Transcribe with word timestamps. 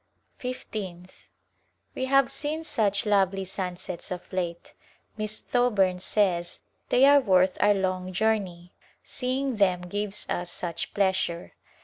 Fifteenth, 0.39 1.27
We 1.93 2.05
have 2.05 2.31
seen 2.31 2.63
such 2.63 3.05
lovely 3.05 3.45
sunsets 3.45 4.09
of 4.09 4.33
late. 4.33 4.73
Miss 5.15 5.39
Thoburn 5.39 5.99
says 5.99 6.59
they 6.89 7.05
are 7.05 7.19
worth 7.21 7.55
our 7.61 7.75
long 7.75 8.11
journey, 8.11 8.73
seeing 9.03 9.57
them 9.57 9.81
gives 9.83 10.25
us 10.27 10.49
such 10.49 10.95
pleasure. 10.95 11.51